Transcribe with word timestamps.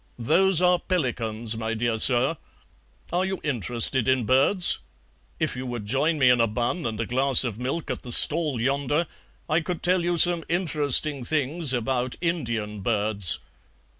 "Those 0.17 0.63
are 0.63 0.79
pelicans, 0.79 1.55
my 1.55 1.75
dear 1.75 1.99
sir. 1.99 2.35
Are 3.13 3.23
you 3.23 3.39
interested 3.43 4.07
in 4.07 4.23
birds? 4.23 4.79
If 5.39 5.55
you 5.55 5.67
would 5.67 5.85
join 5.85 6.17
me 6.17 6.31
in 6.31 6.41
a 6.41 6.47
bun 6.47 6.87
and 6.87 6.99
a 6.99 7.05
glass 7.05 7.43
of 7.43 7.59
milk 7.59 7.91
at 7.91 8.01
the 8.01 8.11
stall 8.11 8.59
yonder, 8.59 9.05
I 9.47 9.59
could 9.61 9.83
tell 9.83 10.01
you 10.03 10.17
some 10.17 10.43
interesting 10.49 11.23
things 11.23 11.71
about 11.71 12.15
Indian 12.19 12.79
birds. 12.79 13.37